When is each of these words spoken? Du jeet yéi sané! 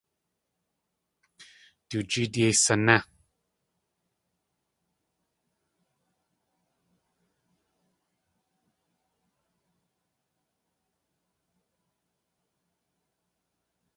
Du 1.89 1.97
jeet 2.11 2.33
yéi 2.39 2.53
sané! 2.63 2.97